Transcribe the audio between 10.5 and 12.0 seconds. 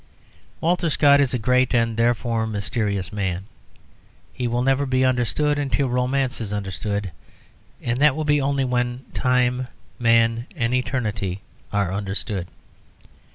and Eternity are